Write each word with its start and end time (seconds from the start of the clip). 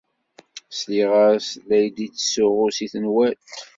Sliɣ-as 0.79 1.47
la 1.67 1.79
d-yettsuɣu 1.95 2.67
seg 2.77 2.89
tenwalt. 2.93 3.47